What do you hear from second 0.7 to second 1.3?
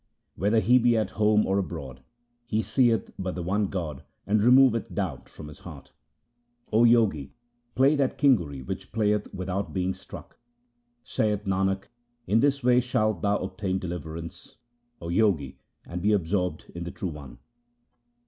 be at